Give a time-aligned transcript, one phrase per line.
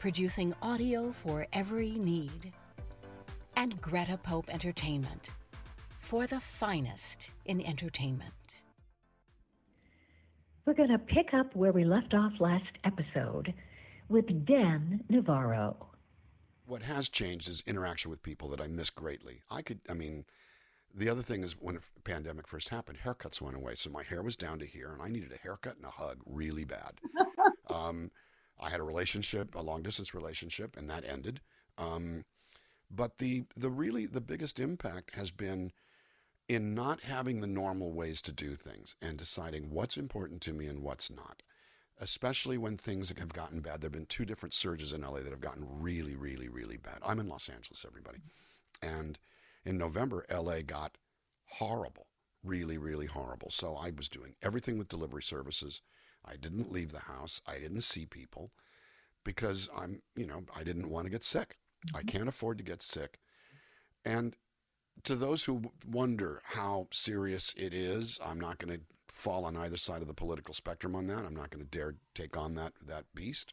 [0.00, 2.52] producing audio for every need.
[3.54, 5.28] And Greta Pope Entertainment,
[5.98, 8.32] for the finest in entertainment.
[10.64, 13.52] We're going to pick up where we left off last episode
[14.08, 15.90] with Dan Navarro.
[16.66, 19.42] What has changed is interaction with people that I miss greatly.
[19.50, 20.24] I could, I mean,
[20.94, 23.74] the other thing is when the pandemic first happened, haircuts went away.
[23.74, 26.18] So my hair was down to here, and I needed a haircut and a hug
[26.24, 26.92] really bad.
[27.68, 28.10] um,
[28.60, 31.40] I had a relationship, a long distance relationship, and that ended.
[31.78, 32.24] Um,
[32.90, 35.72] but the the really the biggest impact has been
[36.48, 40.66] in not having the normal ways to do things and deciding what's important to me
[40.66, 41.42] and what's not.
[42.00, 43.80] Especially when things have gotten bad.
[43.80, 46.98] There have been two different surges in LA that have gotten really, really, really bad.
[47.06, 48.18] I'm in Los Angeles, everybody.
[48.82, 49.18] And
[49.64, 50.96] in November, LA got
[51.58, 52.06] horrible,
[52.42, 53.50] really, really horrible.
[53.50, 55.82] So I was doing everything with delivery services.
[56.24, 57.40] I didn't leave the house.
[57.46, 58.52] I didn't see people
[59.24, 61.56] because I'm, you know, I didn't want to get sick.
[61.86, 61.96] Mm-hmm.
[61.96, 63.18] I can't afford to get sick.
[64.04, 64.36] And
[65.04, 69.76] to those who wonder how serious it is, I'm not going to fall on either
[69.76, 71.24] side of the political spectrum on that.
[71.24, 73.52] I'm not going to dare take on that that beast.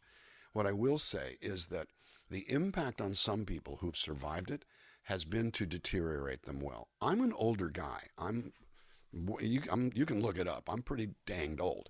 [0.52, 1.88] What I will say is that
[2.30, 4.64] the impact on some people who've survived it
[5.04, 6.88] has been to deteriorate them well.
[7.00, 8.00] I'm an older guy.
[8.18, 8.52] I'm
[9.40, 10.68] you, I'm, you can look it up.
[10.68, 11.88] I'm pretty danged old.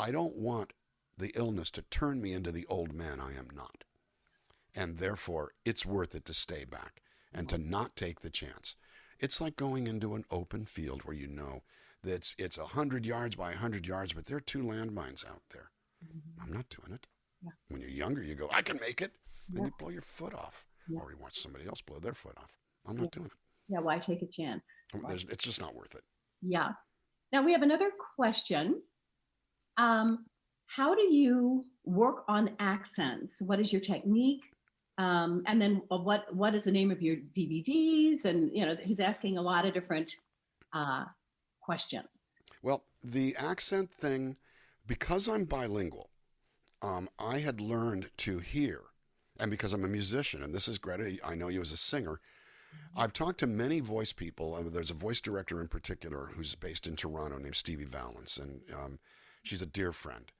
[0.00, 0.72] I don't want
[1.18, 3.84] the illness to turn me into the old man I am not.
[4.74, 7.02] And therefore, it's worth it to stay back
[7.34, 8.76] and to not take the chance.
[9.18, 11.62] It's like going into an open field where you know
[12.02, 15.70] that it's, it's 100 yards by 100 yards, but there are two landmines out there.
[16.02, 16.42] Mm-hmm.
[16.42, 17.06] I'm not doing it.
[17.44, 17.50] Yeah.
[17.68, 19.12] When you're younger, you go, I can make it.
[19.52, 19.58] Yeah.
[19.58, 20.64] And you blow your foot off.
[20.88, 21.00] Yeah.
[21.00, 22.56] Or you watch somebody else blow their foot off.
[22.86, 23.32] I'm not doing it.
[23.68, 24.62] Yeah, why take a chance?
[25.28, 26.02] it's just not worth it.
[26.40, 26.70] Yeah.
[27.32, 28.80] Now we have another question.
[29.80, 30.26] Um,
[30.66, 33.40] how do you work on accents?
[33.40, 34.42] What is your technique?
[34.98, 38.26] Um, and then uh, what what is the name of your DVDs?
[38.26, 40.16] And you know, he's asking a lot of different
[40.74, 41.04] uh,
[41.62, 42.08] questions.
[42.62, 44.36] Well, the accent thing,
[44.86, 46.10] because I'm bilingual,
[46.82, 48.82] um, I had learned to hear,
[49.38, 52.20] and because I'm a musician, and this is Greta, I know you as a singer.
[52.96, 54.62] I've talked to many voice people.
[54.70, 58.98] There's a voice director in particular who's based in Toronto named Stevie Vallance, and um,
[59.42, 60.32] she's a dear friend.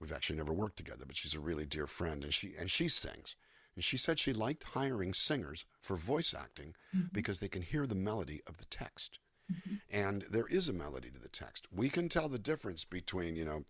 [0.00, 2.88] We've actually never worked together, but she's a really dear friend, and she and she
[2.88, 3.36] sings.
[3.74, 7.08] And she said she liked hiring singers for voice acting mm-hmm.
[7.12, 9.18] because they can hear the melody of the text.
[9.50, 9.74] Mm-hmm.
[9.90, 11.66] And there is a melody to the text.
[11.72, 13.64] We can tell the difference between, you know,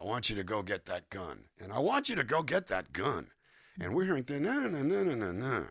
[0.00, 2.68] I want you to go get that gun, and I want you to go get
[2.68, 3.28] that gun.
[3.80, 5.66] And we're hearing the na na na na na na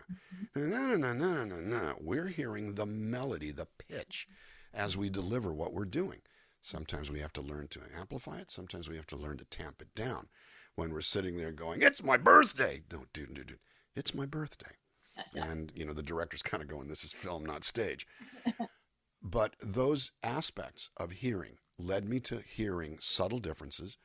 [0.55, 1.93] na na na na na na.
[2.01, 4.27] We're hearing the melody, the pitch,
[4.73, 6.21] as we deliver what we're doing.
[6.61, 8.51] Sometimes we have to learn to amplify it.
[8.51, 10.27] Sometimes we have to learn to tamp it down.
[10.75, 13.55] When we're sitting there going, "It's my birthday," don't do do do.
[13.95, 14.75] It's my birthday,
[15.35, 18.07] and you know the director's kind of going, "This is film, not stage."
[19.21, 23.97] but those aspects of hearing led me to hearing subtle differences.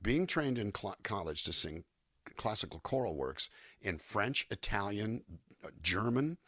[0.00, 1.84] Being trained in cl- college to sing
[2.36, 5.22] classical choral works in French, Italian,
[5.64, 6.38] uh, German,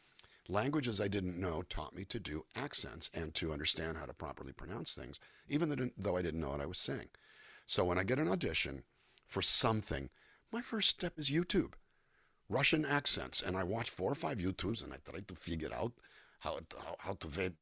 [0.48, 4.52] Languages I didn't know taught me to do accents and to understand how to properly
[4.52, 5.18] pronounce things,
[5.48, 7.08] even though I didn't know what I was saying.
[7.66, 8.82] So when I get an audition
[9.26, 10.10] for something,
[10.52, 11.72] my first step is YouTube,
[12.48, 15.92] Russian accents, and I watch four or five YouTubes and I try to figure out
[16.40, 17.54] how how, how to wait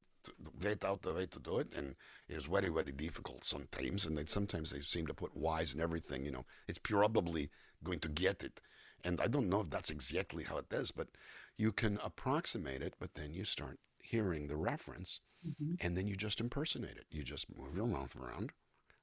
[0.60, 1.94] wait out the way to do it, and
[2.28, 4.06] it is very very difficult sometimes.
[4.06, 6.24] And they, sometimes they seem to put Y's and everything.
[6.24, 7.50] You know, it's probably
[7.84, 8.60] going to get it,
[9.04, 11.08] and I don't know if that's exactly how it is, but
[11.56, 15.74] you can approximate it, but then you start hearing the reference mm-hmm.
[15.80, 17.06] and then you just impersonate it.
[17.10, 18.52] You just move your mouth around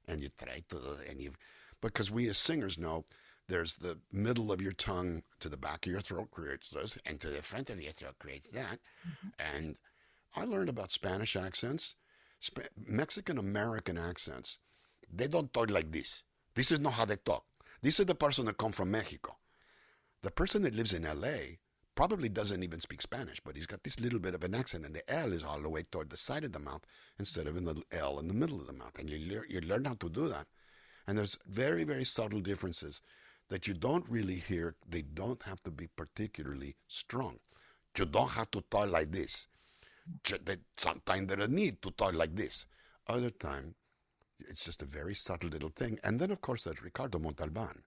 [0.06, 1.32] and you try to, and you,
[1.80, 3.04] because we as singers know
[3.50, 7.20] There's the middle of your tongue to the back of your throat creates this, and
[7.20, 8.78] to the front of your throat creates that.
[9.40, 9.76] And
[10.36, 11.96] I learned about Spanish accents,
[12.38, 14.58] Sp- Mexican American accents.
[15.12, 16.22] They don't talk like this.
[16.54, 17.44] This is not how they talk.
[17.82, 19.36] This is the person that come from Mexico.
[20.22, 21.56] The person that lives in LA
[21.94, 24.94] probably doesn't even speak Spanish, but he's got this little bit of an accent, and
[24.94, 26.82] the L is all the way toward the side of the mouth
[27.18, 28.98] instead of in the L in the middle of the mouth.
[28.98, 30.46] And you, lear, you learn how to do that.
[31.06, 33.00] And there's very, very subtle differences
[33.48, 34.76] that you don't really hear.
[34.88, 37.38] They don't have to be particularly strong.
[37.98, 39.48] You don't have to talk like this.
[40.76, 42.66] Sometimes there is a need to talk like this.
[43.08, 43.74] Other time,
[44.38, 45.98] it's just a very subtle little thing.
[46.04, 47.82] And then, of course, there's Ricardo Montalban,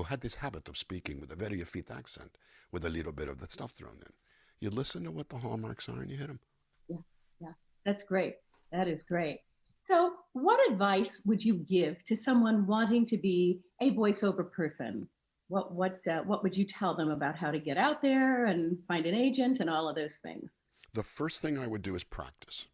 [0.00, 2.38] who had this habit of speaking with a very effete accent,
[2.72, 4.12] with a little bit of that stuff thrown in.
[4.58, 6.40] You listen to what the hallmarks are and you hit them.
[6.88, 6.96] Yeah,
[7.38, 7.52] yeah,
[7.84, 8.36] that's great.
[8.72, 9.40] That is great.
[9.82, 15.06] So, what advice would you give to someone wanting to be a voiceover person?
[15.48, 18.78] What what uh, what would you tell them about how to get out there and
[18.88, 20.50] find an agent and all of those things?
[20.94, 22.66] The first thing I would do is practice.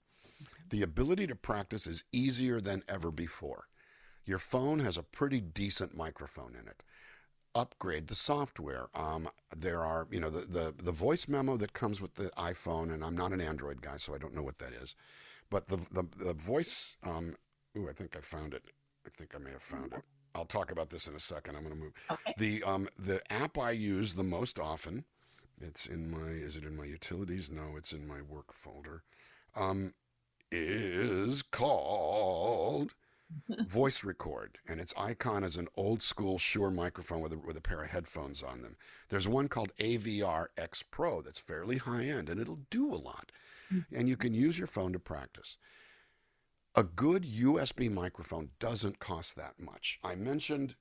[0.71, 3.67] The ability to practice is easier than ever before.
[4.25, 6.83] Your phone has a pretty decent microphone in it.
[7.57, 8.87] Upgrade the software.
[8.95, 12.93] Um, there are, you know, the, the, the voice memo that comes with the iPhone,
[12.93, 14.95] and I'm not an Android guy, so I don't know what that is.
[15.49, 17.37] But the, the, the voice, um,
[17.77, 18.65] ooh, I think I found it.
[19.07, 20.03] I think I may have found it.
[20.35, 21.57] I'll talk about this in a second.
[21.57, 21.95] I'm going to move.
[22.11, 22.35] Okay.
[22.37, 25.05] The, um, the app I use the most often,
[25.59, 27.51] it's in my, is it in my utilities?
[27.51, 29.03] No, it's in my work folder.
[29.55, 29.95] Um,
[30.53, 32.95] is called
[33.67, 37.61] Voice Record, and its icon is an old school Shure microphone with a, with a
[37.61, 38.77] pair of headphones on them.
[39.09, 43.33] There's one called AVR X Pro that's fairly high end, and it'll do a lot.
[43.73, 43.85] Mm.
[43.93, 45.57] And you can use your phone to practice.
[46.75, 49.99] A good USB microphone doesn't cost that much.
[50.05, 50.77] I mentioned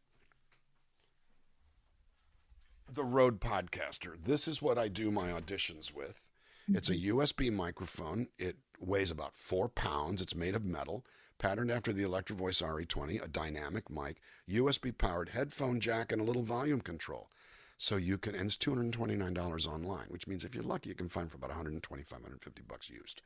[2.91, 4.21] the Rode Podcaster.
[4.21, 6.30] This is what I do my auditions with.
[6.68, 7.19] It's a mm-hmm.
[7.19, 8.27] USB microphone.
[8.38, 10.21] It weighs about four pounds.
[10.21, 11.06] It's made of metal,
[11.37, 14.17] patterned after the Electro Voice RE20, a dynamic mic,
[14.49, 17.29] USB powered headphone jack, and a little volume control.
[17.77, 21.29] So you can, and it's $229 online, which means if you're lucky, you can find
[21.29, 23.21] for about 125, 150 bucks used.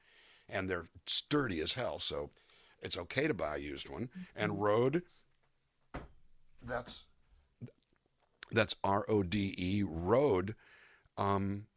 [0.47, 2.31] And they're sturdy as hell, so
[2.81, 4.09] it's okay to buy a used one.
[4.35, 5.03] And Rode,
[6.65, 7.05] that's
[8.51, 10.55] that's R O D E Rode,
[11.17, 11.67] um,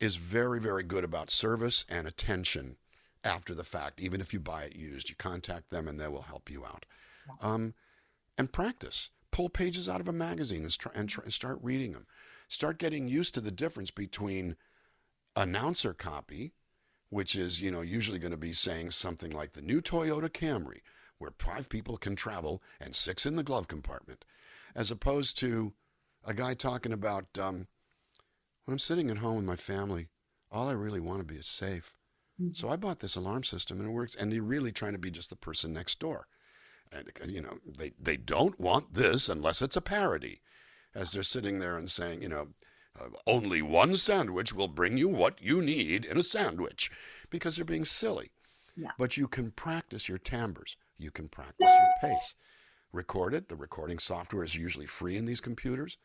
[0.00, 2.76] is very very good about service and attention
[3.24, 4.00] after the fact.
[4.00, 6.86] Even if you buy it used, you contact them and they will help you out.
[7.40, 7.74] Um,
[8.36, 9.10] and practice.
[9.30, 12.06] Pull pages out of a magazine and, try, and, try, and start reading them.
[12.48, 14.56] Start getting used to the difference between
[15.34, 16.52] announcer copy,
[17.08, 20.80] which is you know usually going to be saying something like the new Toyota Camry,
[21.18, 24.26] where five people can travel and six in the glove compartment,
[24.74, 25.72] as opposed to
[26.24, 27.66] a guy talking about um,
[28.64, 30.08] when I'm sitting at home with my family,
[30.50, 31.94] all I really want to be is safe.
[32.52, 32.72] So mm-hmm.
[32.72, 34.14] I bought this alarm system and it works.
[34.14, 36.26] And they're really trying to be just the person next door.
[36.92, 40.40] And, uh, you know, they, they don't want this unless it's a parody.
[40.94, 42.48] As they're sitting there and saying, you know,
[43.00, 46.90] uh, only one sandwich will bring you what you need in a sandwich
[47.30, 48.30] because they're being silly.
[48.76, 48.90] Yeah.
[48.98, 52.34] But you can practice your timbres, you can practice your pace.
[52.92, 53.48] Record it.
[53.48, 55.96] The recording software is usually free in these computers.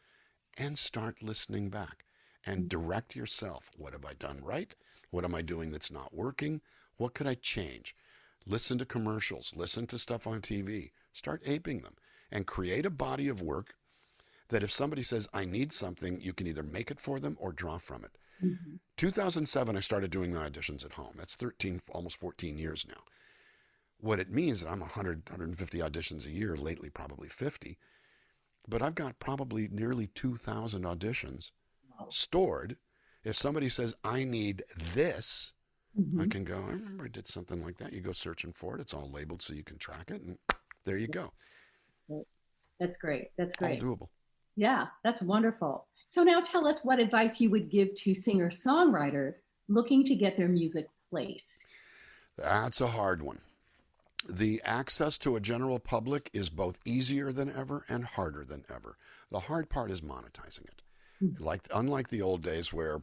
[0.58, 2.06] And start listening back
[2.46, 2.68] and mm-hmm.
[2.68, 3.70] direct yourself.
[3.78, 4.74] What have I done right?
[5.10, 6.62] What am I doing that's not working?
[6.98, 7.96] What could I change?
[8.46, 11.96] Listen to commercials, listen to stuff on TV, start aping them,
[12.32, 13.76] and create a body of work
[14.50, 17.52] that if somebody says, I need something, you can either make it for them or
[17.52, 18.18] draw from it.
[18.44, 18.76] Mm-hmm.
[18.96, 21.16] 2007, I started doing my auditions at home.
[21.18, 23.02] That's 13, almost 14 years now.
[24.00, 27.78] What it means that I'm 100, 150 auditions a year, lately probably 50,
[28.68, 31.52] but I've got probably nearly 2,000 auditions
[32.10, 32.78] stored.
[33.28, 35.52] If somebody says, I need this,
[35.98, 36.30] I mm-hmm.
[36.30, 37.92] can go, I remember I did something like that.
[37.92, 38.82] You go searching for it.
[38.82, 40.22] It's all labeled so you can track it.
[40.22, 40.38] And
[40.86, 41.34] there you go.
[42.80, 43.32] That's great.
[43.38, 43.84] That's great.
[43.84, 44.08] All doable.
[44.56, 45.88] Yeah, that's wonderful.
[46.08, 50.38] So now tell us what advice you would give to singer songwriters looking to get
[50.38, 51.68] their music placed.
[52.38, 53.42] That's a hard one.
[54.30, 58.96] The access to a general public is both easier than ever and harder than ever.
[59.30, 60.82] The hard part is monetizing it.
[61.40, 63.02] Like unlike the old days where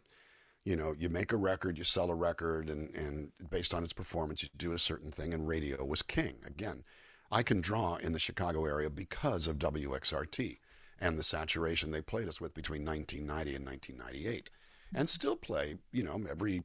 [0.64, 3.92] you know, you make a record, you sell a record, and, and based on its
[3.92, 6.37] performance, you do a certain thing, and radio was king.
[6.47, 6.85] Again,
[7.30, 10.59] I can draw in the Chicago area because of WXRT
[11.00, 14.50] and the saturation they played us with between 1990 and 1998,
[14.94, 16.62] and still play, you know, every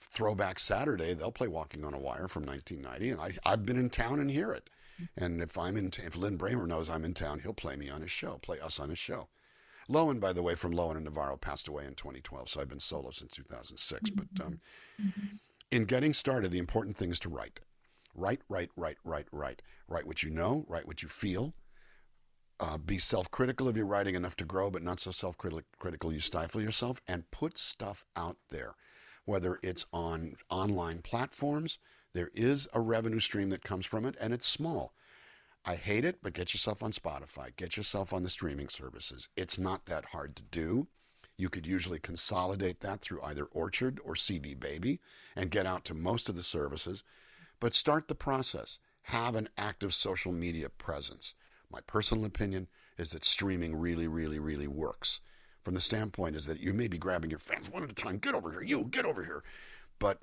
[0.00, 3.90] throwback Saturday, they'll play Walking on a Wire from 1990, and I, I've been in
[3.90, 4.68] town and hear it.
[5.16, 8.00] And if I'm in, if Lin Brehmer knows I'm in town, he'll play me on
[8.00, 9.28] his show, play us on his show.
[9.90, 12.80] Lowen, by the way, from Lowen and Navarro, passed away in 2012, so I've been
[12.80, 14.10] solo since 2006.
[14.10, 14.60] But um,
[15.70, 17.60] in getting started, the important thing is to write.
[18.14, 19.62] Write, write, write, write, write.
[19.88, 21.54] Write what you know, write what you feel.
[22.60, 26.12] Uh, be self critical of your writing enough to grow, but not so self critical
[26.12, 27.00] you stifle yourself.
[27.06, 28.74] And put stuff out there,
[29.24, 31.78] whether it's on online platforms.
[32.14, 34.92] There is a revenue stream that comes from it, and it's small.
[35.64, 39.28] I hate it, but get yourself on Spotify, get yourself on the streaming services.
[39.36, 40.88] It's not that hard to do.
[41.36, 45.00] You could usually consolidate that through either Orchard or CD Baby
[45.36, 47.04] and get out to most of the services.
[47.60, 48.78] But start the process.
[49.02, 51.34] Have an active social media presence.
[51.70, 55.20] My personal opinion is that streaming really, really, really works.
[55.62, 58.18] From the standpoint is that you may be grabbing your fans one at a time.
[58.18, 59.44] Get over here, you get over here.
[59.98, 60.18] But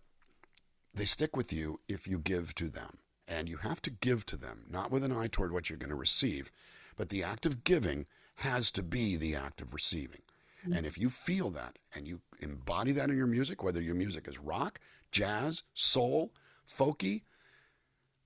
[0.94, 2.98] they stick with you if you give to them.
[3.28, 5.90] And you have to give to them, not with an eye toward what you're going
[5.90, 6.52] to receive,
[6.96, 8.06] but the act of giving
[8.38, 10.22] has to be the act of receiving.
[10.64, 10.78] Mm-hmm.
[10.78, 14.28] And if you feel that and you embody that in your music, whether your music
[14.28, 14.80] is rock,
[15.12, 16.32] jazz, soul,
[16.68, 17.24] folky,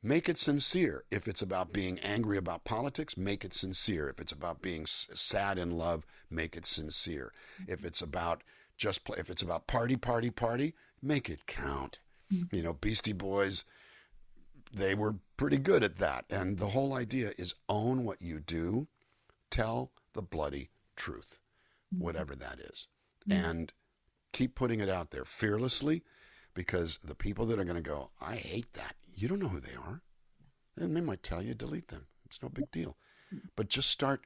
[0.01, 1.03] make it sincere.
[1.11, 4.09] If it's about being angry about politics, make it sincere.
[4.09, 7.33] If it's about being sad in love, make it sincere.
[7.67, 8.43] If it's about
[8.77, 11.99] just play, if it's about party, party, party, make it count.
[12.33, 12.55] Mm-hmm.
[12.55, 13.65] You know, Beastie Boys
[14.71, 16.25] they were pretty good at that.
[16.29, 18.87] And the whole idea is own what you do,
[19.49, 21.39] tell the bloody truth,
[21.93, 22.03] mm-hmm.
[22.03, 22.87] whatever that is.
[23.29, 23.73] And
[24.31, 26.03] keep putting it out there fearlessly
[26.53, 29.59] because the people that are going to go, I hate that, you don't know who
[29.59, 30.01] they are.
[30.75, 32.07] And they might tell you, delete them.
[32.25, 32.97] It's no big deal.
[33.33, 33.47] Mm-hmm.
[33.55, 34.21] But just start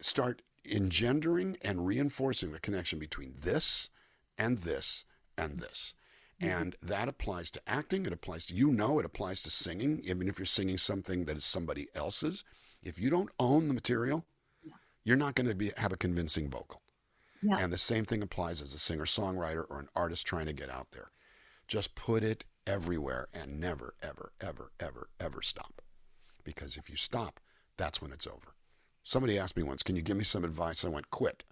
[0.00, 3.90] start engendering and reinforcing the connection between this
[4.36, 5.04] and this
[5.38, 5.94] and this.
[6.42, 8.06] And that applies to acting.
[8.06, 11.36] It applies to, you know, it applies to singing, even if you're singing something that
[11.36, 12.44] is somebody else's.
[12.82, 14.26] If you don't own the material,
[15.04, 16.82] you're not going to be have a convincing vocal.
[17.42, 17.56] Yeah.
[17.58, 20.70] And the same thing applies as a singer songwriter or an artist trying to get
[20.70, 21.10] out there.
[21.66, 25.82] Just put it everywhere and never, ever, ever, ever, ever stop.
[26.44, 27.40] Because if you stop,
[27.76, 28.54] that's when it's over.
[29.02, 30.84] Somebody asked me once, Can you give me some advice?
[30.84, 31.42] I went, Quit.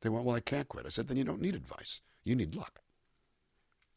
[0.00, 0.86] They went, Well, I can't quit.
[0.86, 2.02] I said, Then you don't need advice.
[2.24, 2.80] You need luck.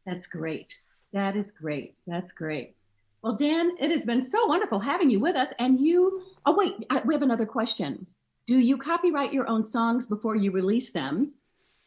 [0.05, 0.73] That's great.
[1.13, 1.95] That is great.
[2.05, 2.75] That's great.
[3.21, 5.49] Well, Dan, it has been so wonderful having you with us.
[5.57, 6.73] And you, oh, wait,
[7.05, 8.05] we have another question.
[8.45, 11.31] Do you copyright your own songs before you release them?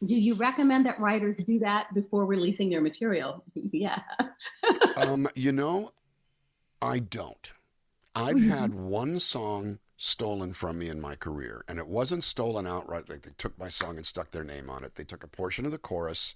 [0.03, 3.43] Do you recommend that writers do that before releasing their material?
[3.53, 4.01] yeah.
[4.97, 5.93] um, you know,
[6.81, 7.53] I don't.
[8.15, 8.49] I've mm-hmm.
[8.49, 13.09] had one song stolen from me in my career, and it wasn't stolen outright.
[13.09, 14.95] Like they took my song and stuck their name on it.
[14.95, 16.35] They took a portion of the chorus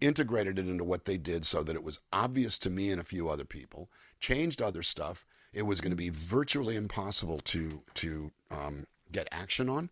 [0.00, 3.04] integrated it into what they did so that it was obvious to me and a
[3.04, 3.90] few other people,
[4.20, 5.24] changed other stuff.
[5.52, 9.90] It was going to be virtually impossible to to um, get action on,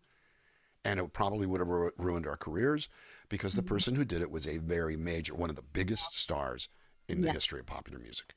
[0.83, 2.89] and it probably would have ru- ruined our careers
[3.29, 3.73] because the mm-hmm.
[3.75, 6.67] person who did it was a very major, one of the biggest stars
[7.07, 7.33] in the yeah.
[7.33, 8.33] history of popular music.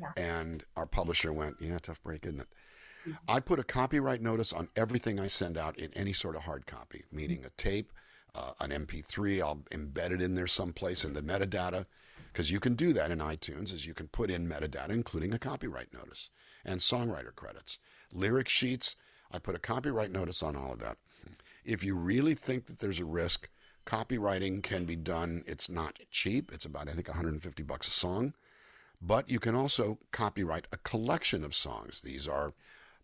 [0.00, 0.12] Yeah.
[0.16, 2.48] And our publisher went, "Yeah, tough break, isn't it?"
[3.08, 3.12] Mm-hmm.
[3.28, 6.66] I put a copyright notice on everything I send out in any sort of hard
[6.66, 7.92] copy, meaning a tape,
[8.34, 9.40] uh, an MP3.
[9.42, 11.86] I'll embed it in there someplace in the metadata
[12.32, 15.38] because you can do that in iTunes is you can put in metadata, including a
[15.38, 16.30] copyright notice
[16.64, 17.78] and songwriter credits,
[18.12, 18.96] lyric sheets.
[19.30, 20.96] I put a copyright notice on all of that.
[21.64, 23.48] If you really think that there's a risk,
[23.86, 25.44] copywriting can be done.
[25.46, 26.50] It's not cheap.
[26.52, 28.34] It's about I think 150 bucks a song,
[29.00, 32.00] but you can also copyright a collection of songs.
[32.00, 32.52] These are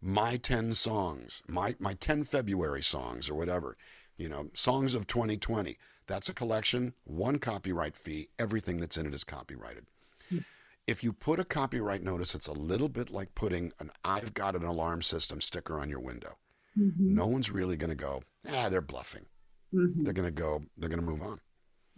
[0.02, 3.76] my 10 songs, my my 10 February songs or whatever
[4.20, 5.78] you know, Songs of 2020.
[6.06, 8.28] That's a collection, one copyright fee.
[8.38, 9.86] Everything that's in it is copyrighted.
[10.86, 14.56] If you put a copyright notice, it's a little bit like putting an I've got
[14.56, 16.36] an alarm system sticker on your window.
[16.76, 17.14] Mm-hmm.
[17.14, 19.26] No one's really going to go, ah, they're bluffing.
[19.72, 20.02] Mm-hmm.
[20.02, 21.40] They're going to go, they're going to move on.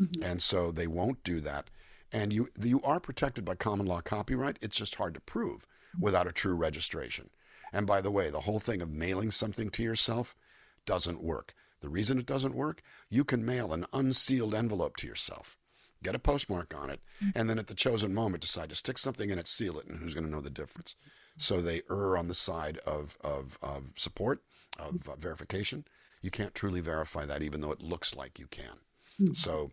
[0.01, 0.23] Mm-hmm.
[0.23, 1.71] And so they won't do that.
[2.13, 4.59] And you, you are protected by common law copyright.
[4.61, 5.67] It's just hard to prove
[5.99, 7.31] without a true registration.
[7.73, 10.37] And by the way, the whole thing of mailing something to yourself
[10.85, 11.55] doesn't work.
[11.83, 15.59] The reason it doesn't work, you can mail an unsealed envelope to yourself,
[16.03, 17.33] get a postmark on it, mm.
[17.35, 19.99] and then at the chosen moment decide to stick something in it, seal it, and
[19.99, 20.95] who's going to know the difference?
[21.37, 24.43] So they err on the side of, of, of support,
[24.79, 25.85] of uh, verification.
[26.23, 28.79] You can't truly verify that, even though it looks like you can.
[29.21, 29.33] Mm-hmm.
[29.33, 29.73] So,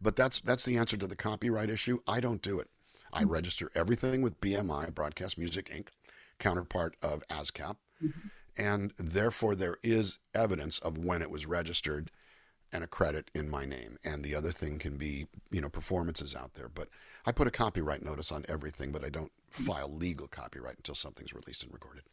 [0.00, 2.00] but that's that's the answer to the copyright issue.
[2.06, 2.68] I don't do it.
[3.12, 3.30] I mm-hmm.
[3.30, 5.88] register everything with BMI, Broadcast Music Inc.,
[6.38, 7.76] counterpart of ASCAP.
[8.02, 12.10] Mm-hmm and therefore there is evidence of when it was registered
[12.72, 13.98] and a credit in my name.
[14.04, 16.68] And the other thing can be, you know, performances out there.
[16.68, 16.88] But
[17.26, 21.34] I put a copyright notice on everything, but I don't file legal copyright until something's
[21.34, 22.04] released and recorded.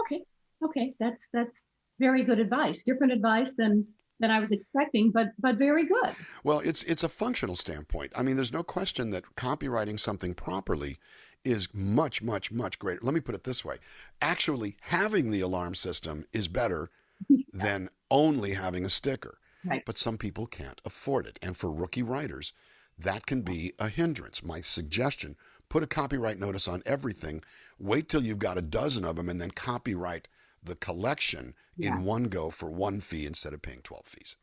[0.00, 0.22] Okay.
[0.64, 0.94] Okay.
[1.00, 1.64] That's that's
[1.98, 2.82] very good advice.
[2.82, 3.86] Different advice than
[4.20, 6.14] than I was expecting, but but very good.
[6.44, 8.12] Well, it's it's a functional standpoint.
[8.14, 10.98] I mean, there's no question that copywriting something properly
[11.44, 13.00] is much, much, much greater.
[13.02, 13.76] Let me put it this way:
[14.20, 16.90] actually having the alarm system is better
[17.52, 19.38] than only having a sticker.
[19.64, 19.82] Right.
[19.86, 22.52] But some people can't afford it, and for rookie writers,
[22.98, 24.42] that can be a hindrance.
[24.44, 25.36] My suggestion:
[25.68, 27.42] put a copyright notice on everything.
[27.78, 30.28] Wait till you've got a dozen of them, and then copyright
[30.62, 31.96] the collection Yeah.
[31.98, 34.36] in one go for one fee instead of paying 12 fees.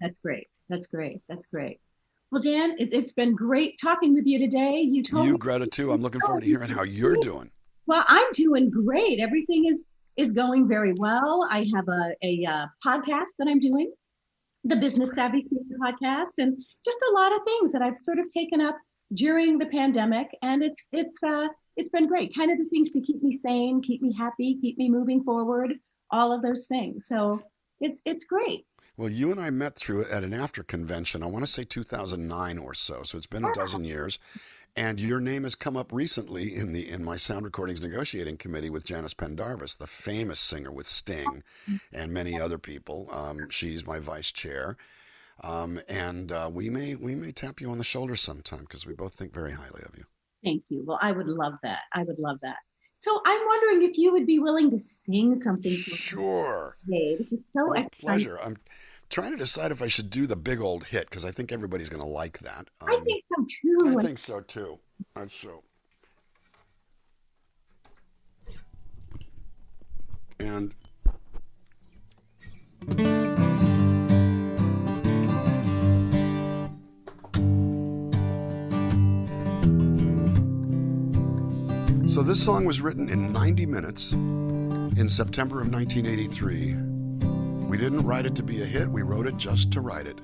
[0.00, 0.48] That's great.
[0.68, 1.20] That's great.
[1.28, 1.80] That's great.
[2.34, 4.80] Well, Dan, it, it's been great talking with you today.
[4.80, 5.92] You told You, me Greta, too.
[5.92, 7.48] I'm looking forward to hearing how you're doing.
[7.86, 9.20] Well, I'm doing great.
[9.20, 11.46] Everything is is going very well.
[11.48, 13.92] I have a a uh, podcast that I'm doing,
[14.64, 15.46] the Business Savvy
[15.80, 18.78] podcast, and just a lot of things that I've sort of taken up
[19.14, 22.34] during the pandemic, and it's it's uh it's been great.
[22.34, 25.74] Kind of the things to keep me sane, keep me happy, keep me moving forward.
[26.10, 27.06] All of those things.
[27.06, 27.44] So
[27.78, 28.66] it's it's great.
[28.96, 32.58] Well, you and I met through at an AFTRA convention, I want to say 2009
[32.58, 33.02] or so.
[33.02, 34.18] So it's been a dozen years.
[34.76, 38.70] And your name has come up recently in the in my sound recordings negotiating committee
[38.70, 41.44] with Janice Pendarvis, the famous singer with Sting
[41.92, 43.08] and many other people.
[43.12, 44.76] Um, she's my vice chair.
[45.42, 48.94] Um, and uh, we may we may tap you on the shoulder sometime because we
[48.94, 50.04] both think very highly of you.
[50.44, 50.84] Thank you.
[50.86, 51.80] Well, I would love that.
[51.92, 52.56] I would love that.
[53.04, 56.76] So I'm wondering if you would be willing to sing something for us Sure.
[56.86, 57.16] today.
[57.18, 58.00] This is so With exciting.
[58.00, 58.38] pleasure.
[58.42, 58.56] I'm
[59.10, 61.90] trying to decide if I should do the big old hit because I think everybody's
[61.90, 62.70] going to like that.
[62.80, 63.98] I Um, think so too.
[63.98, 64.78] I think so too.
[65.14, 65.64] That's so.
[70.40, 70.74] And
[82.14, 86.76] so this song was written in 90 minutes in September of 1983.
[87.66, 90.20] We didn't write it to be a hit, we wrote it just to write it.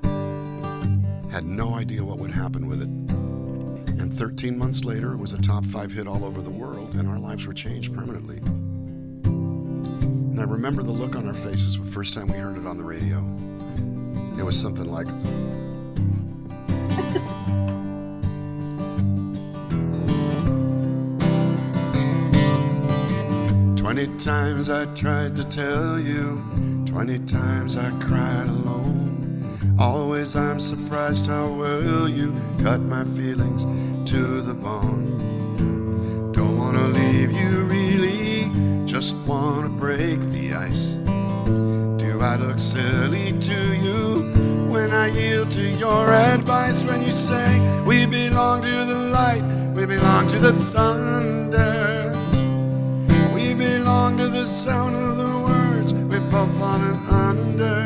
[1.33, 2.87] Had no idea what would happen with it.
[2.87, 7.09] And 13 months later, it was a top five hit all over the world, and
[7.09, 8.37] our lives were changed permanently.
[9.25, 12.77] And I remember the look on our faces the first time we heard it on
[12.77, 13.19] the radio.
[14.39, 15.09] It was something like,
[24.01, 26.43] Twenty times I tried to tell you,
[26.87, 29.45] twenty times I cried alone.
[29.79, 33.67] Always I'm surprised how well you cut my feelings
[34.11, 36.33] to the bone.
[36.33, 38.51] Don't wanna leave you really,
[38.87, 40.97] just wanna break the ice.
[42.03, 44.33] Do I look silly to you
[44.73, 46.85] when I yield to your advice?
[46.85, 49.43] When you say we belong to the light,
[49.75, 51.70] we belong to the thunder.
[54.71, 57.79] Sound of the words we've both fallen under.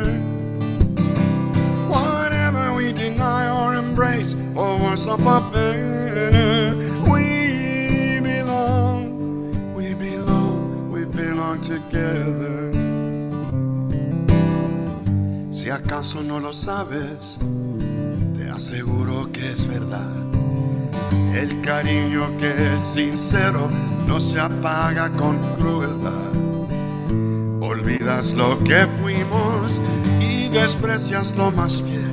[1.88, 6.76] Whatever we deny or embrace, for worse or for better,
[7.10, 9.00] we belong,
[9.74, 12.70] we belong, we belong together.
[15.50, 17.38] Si acaso no lo sabes,
[18.36, 20.16] te aseguro que es verdad.
[21.34, 23.70] El cariño que es sincero
[24.06, 26.33] no se apaga con crueldad.
[28.04, 29.80] Lo que fuimos
[30.20, 32.12] y desprecias lo más fiel.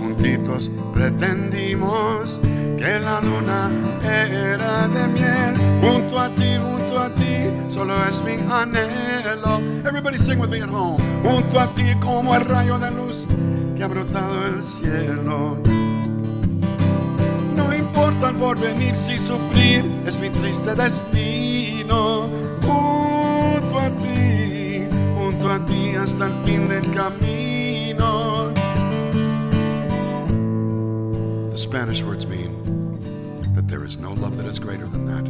[0.00, 2.40] Juntitos pretendimos
[2.78, 3.70] que la luna
[4.02, 5.54] era de miel.
[5.82, 9.60] Junto a ti, junto a ti, solo es mi anhelo.
[9.86, 10.96] Everybody sing with me at home.
[11.22, 13.26] Junto a ti como el rayo de luz
[13.76, 15.58] que ha brotado el cielo.
[17.54, 22.30] No importa el porvenir si sufrir es mi triste destino.
[22.62, 24.29] Junto a ti,
[25.50, 28.52] a ti hasta el fin del camino.
[31.50, 32.52] The Spanish words mean
[33.56, 35.24] that there is no love that is greater than that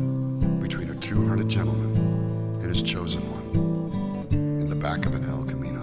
[0.61, 1.97] between a true hearted gentleman
[2.61, 5.81] and his chosen one in the back of an El Camino.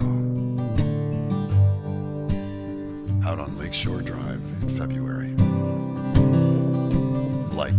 [3.28, 5.34] Out on Lakeshore Drive in February.
[7.56, 7.74] Like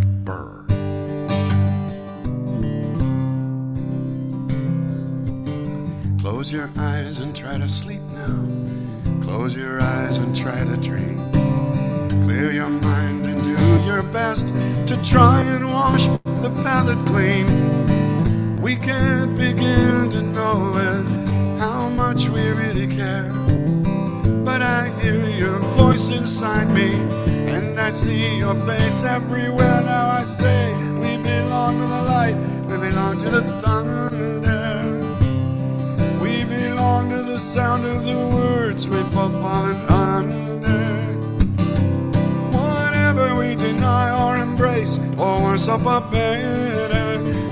[6.30, 8.48] Close your eyes and try to sleep now.
[9.20, 11.18] Close your eyes and try to dream.
[12.22, 14.46] Clear your mind and do your best
[14.86, 17.48] to try and wash the palate clean.
[18.62, 23.34] We can't begin to know it, how much we really care.
[24.46, 26.94] But I hear your voice inside me,
[27.52, 29.82] and I see your face everywhere.
[29.82, 32.36] Now I say, we belong to the light,
[32.68, 33.39] we belong to the
[37.50, 40.70] sound of the words we both fallen under.
[42.56, 47.49] Whatever we deny or embrace, or worse off or better,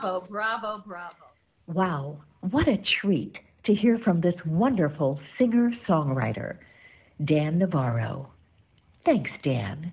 [0.00, 1.14] Bravo, bravo, bravo, bravo.
[1.66, 3.36] Wow, what a treat
[3.66, 6.56] to hear from this wonderful singer songwriter,
[7.22, 8.30] Dan Navarro.
[9.04, 9.92] Thanks, Dan.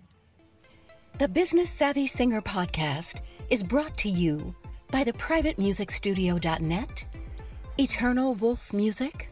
[1.17, 4.56] The Business Savvy Singer podcast is brought to you
[4.91, 7.06] by the privatemusicstudio.net,
[7.78, 9.30] Eternal Wolf Music,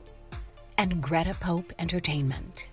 [0.78, 2.68] and Greta Pope Entertainment.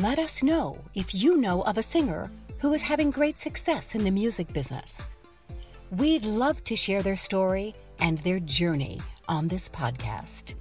[0.00, 4.02] Let us know if you know of a singer who is having great success in
[4.02, 5.00] the music business.
[5.92, 10.54] We'd love to share their story and their journey on this podcast.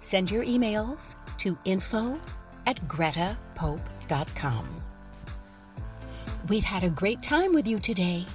[0.00, 2.20] Send your emails to info
[2.66, 4.68] at gretapope.com.
[6.50, 8.26] We've had a great time with you today.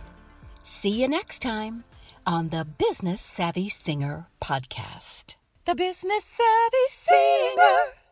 [0.64, 1.84] See you next time
[2.26, 5.36] on the Business Savvy Singer podcast.
[5.66, 8.05] The Business Savvy Singer.